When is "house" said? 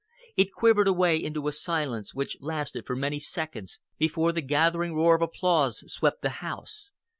6.41-6.93